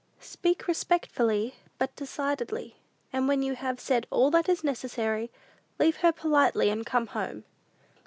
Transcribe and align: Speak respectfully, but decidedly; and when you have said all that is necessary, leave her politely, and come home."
Speak 0.19 0.67
respectfully, 0.67 1.57
but 1.77 1.95
decidedly; 1.95 2.75
and 3.13 3.27
when 3.27 3.43
you 3.43 3.53
have 3.53 3.79
said 3.79 4.07
all 4.09 4.31
that 4.31 4.49
is 4.49 4.63
necessary, 4.63 5.29
leave 5.77 5.97
her 5.97 6.11
politely, 6.11 6.71
and 6.71 6.87
come 6.87 7.05
home." 7.05 7.43